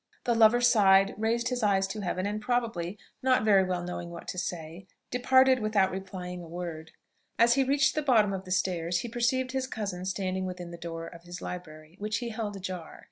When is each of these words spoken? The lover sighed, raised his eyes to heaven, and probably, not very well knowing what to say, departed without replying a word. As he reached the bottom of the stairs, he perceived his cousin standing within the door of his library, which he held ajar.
The 0.23 0.33
lover 0.33 0.61
sighed, 0.61 1.13
raised 1.15 1.49
his 1.49 1.61
eyes 1.61 1.85
to 1.89 1.99
heaven, 2.01 2.25
and 2.25 2.41
probably, 2.41 2.97
not 3.21 3.43
very 3.45 3.63
well 3.63 3.83
knowing 3.83 4.09
what 4.09 4.27
to 4.29 4.39
say, 4.39 4.87
departed 5.11 5.59
without 5.59 5.91
replying 5.91 6.41
a 6.41 6.47
word. 6.47 6.89
As 7.37 7.53
he 7.53 7.63
reached 7.63 7.93
the 7.93 8.01
bottom 8.01 8.33
of 8.33 8.43
the 8.43 8.49
stairs, 8.51 9.01
he 9.01 9.07
perceived 9.07 9.51
his 9.51 9.67
cousin 9.67 10.05
standing 10.05 10.47
within 10.47 10.71
the 10.71 10.75
door 10.75 11.05
of 11.05 11.21
his 11.25 11.39
library, 11.39 11.97
which 11.99 12.17
he 12.17 12.29
held 12.29 12.55
ajar. 12.55 12.99